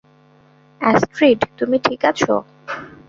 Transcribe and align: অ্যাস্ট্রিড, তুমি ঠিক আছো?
অ্যাস্ট্রিড, 0.81 1.39
তুমি 1.57 1.77
ঠিক 1.79 2.01
আছো? 2.05 2.33